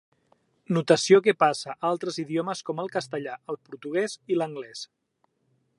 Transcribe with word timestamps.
Notació 0.77 1.19
que 1.27 1.35
passà 1.43 1.75
a 1.75 1.91
altres 1.91 2.17
idiomes 2.23 2.65
com 2.71 2.81
el 2.85 2.91
castellà, 2.97 3.35
el 3.55 3.61
portuguès 3.67 4.19
i 4.35 4.41
l'anglès. 4.41 4.85